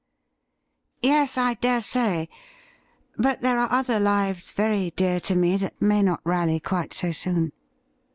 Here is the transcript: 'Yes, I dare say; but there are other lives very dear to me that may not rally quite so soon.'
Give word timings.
'Yes, 1.03 1.37
I 1.37 1.53
dare 1.53 1.83
say; 1.83 2.27
but 3.19 3.41
there 3.41 3.59
are 3.59 3.71
other 3.71 3.99
lives 3.99 4.51
very 4.51 4.89
dear 4.95 5.19
to 5.19 5.35
me 5.35 5.57
that 5.57 5.79
may 5.79 6.01
not 6.01 6.21
rally 6.25 6.59
quite 6.59 6.91
so 6.91 7.11
soon.' 7.11 7.51